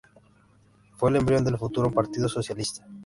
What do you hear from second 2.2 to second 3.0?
Socialista.